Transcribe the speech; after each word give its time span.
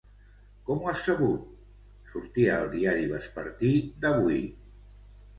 Com 0.67 0.79
ho 0.79 0.85
has 0.91 1.01
sabut? 1.09 1.43
Sortia 2.13 2.55
al 2.61 2.69
diari 2.71 3.09
vespertí 3.11 3.71
d'avui. 4.07 4.41